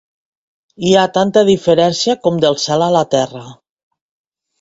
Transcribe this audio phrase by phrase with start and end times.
[0.85, 3.43] Hi ha tanta diferència com del cel a la terra.